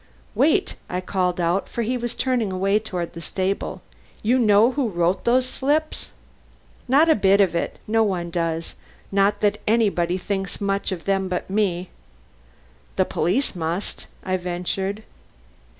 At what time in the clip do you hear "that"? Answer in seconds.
9.41-9.61